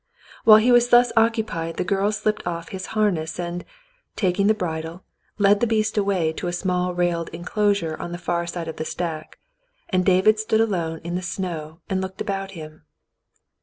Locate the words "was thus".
0.71-1.11